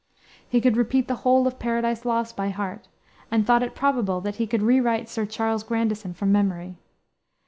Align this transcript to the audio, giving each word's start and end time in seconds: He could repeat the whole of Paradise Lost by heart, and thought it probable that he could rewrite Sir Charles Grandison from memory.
He 0.49 0.59
could 0.61 0.77
repeat 0.77 1.07
the 1.07 1.13
whole 1.17 1.45
of 1.45 1.59
Paradise 1.59 2.05
Lost 2.05 2.35
by 2.35 2.49
heart, 2.49 2.87
and 3.29 3.45
thought 3.45 3.61
it 3.61 3.75
probable 3.75 4.19
that 4.21 4.37
he 4.37 4.47
could 4.47 4.63
rewrite 4.63 5.07
Sir 5.07 5.27
Charles 5.27 5.61
Grandison 5.61 6.15
from 6.15 6.31
memory. 6.31 6.79